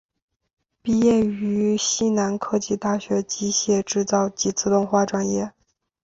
[0.81, 5.51] 毕业于西南科技大学机械制造及自动化专业。